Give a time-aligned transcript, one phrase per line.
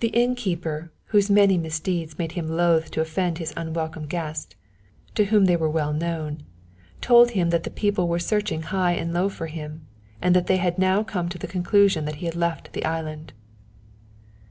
[0.00, 4.56] The innkeeper, whose many misdeeds made him loath to offend his unwelcome guest,
[5.14, 6.42] to whom they were well known,
[7.00, 9.86] told him that the people were searching high and low for him,
[10.20, 13.32] and that they had now come to the conclusion that he had left the island.